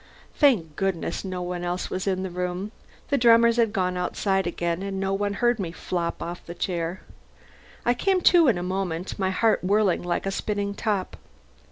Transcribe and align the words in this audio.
Thank 0.33 0.75
goodness, 0.77 1.23
no 1.23 1.43
one 1.43 1.63
else 1.63 1.91
was 1.91 2.07
in 2.07 2.23
the 2.23 2.31
room. 2.31 2.71
The 3.09 3.19
drummers 3.19 3.57
had 3.57 3.71
gone 3.71 3.97
outside 3.97 4.47
again, 4.47 4.81
and 4.81 4.99
no 4.99 5.13
one 5.13 5.33
heard 5.35 5.59
me 5.59 5.71
flop 5.71 6.23
off 6.23 6.43
the 6.43 6.55
chair. 6.55 7.01
I 7.85 7.93
came 7.93 8.21
to 8.21 8.47
in 8.47 8.57
a 8.57 8.63
moment, 8.63 9.19
my 9.19 9.29
heart 9.29 9.63
whirling 9.63 10.01
like 10.01 10.25
a 10.25 10.31
spinning 10.31 10.73
top. 10.73 11.17